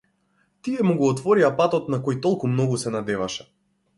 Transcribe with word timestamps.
Тие 0.67 0.85
му 0.91 0.95
го 1.01 1.09
отворија 1.15 1.51
патот 1.59 1.93
на 1.95 2.01
кој 2.07 2.19
толку 2.25 2.51
многу 2.55 2.81
се 2.85 2.97
надеваше. 2.99 3.49